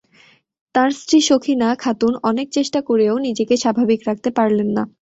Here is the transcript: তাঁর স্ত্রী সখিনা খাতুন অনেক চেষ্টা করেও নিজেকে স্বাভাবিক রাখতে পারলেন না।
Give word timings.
তাঁর 0.75 0.89
স্ত্রী 0.99 1.19
সখিনা 1.27 1.69
খাতুন 1.83 2.13
অনেক 2.29 2.47
চেষ্টা 2.53 2.79
করেও 2.89 3.15
নিজেকে 3.27 3.55
স্বাভাবিক 3.63 3.99
রাখতে 4.07 4.29
পারলেন 4.37 4.69
না। 4.77 4.83